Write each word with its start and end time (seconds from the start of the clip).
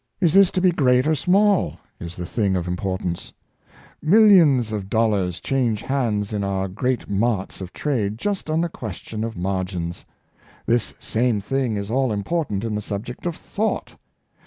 Is 0.19 0.33
this 0.33 0.49
to 0.53 0.61
be 0.61 0.71
great 0.71 1.05
or 1.05 1.13
small? 1.13 1.77
is 1.99 2.15
the 2.15 2.25
thing 2.25 2.55
of 2.55 2.67
importance. 2.67 3.31
Millions 4.01 4.69
248 4.69 4.69
Gai^JielcPs 4.71 4.71
Learning. 4.71 4.79
of 4.83 4.89
dollars 4.89 5.39
change 5.41 5.81
hands 5.83 6.33
in 6.33 6.43
our 6.43 6.67
great 6.67 7.07
marts 7.07 7.61
of 7.61 7.71
trade 7.71 8.17
just 8.17 8.49
on 8.49 8.61
the 8.61 8.69
question 8.69 9.23
of 9.23 9.37
margins. 9.37 10.03
This 10.65 10.95
same 10.97 11.39
thing 11.39 11.77
is 11.77 11.91
all 11.91 12.11
important 12.11 12.63
in 12.63 12.73
the 12.73 12.81
subject 12.81 13.27
of 13.27 13.35
thought. 13.35 13.95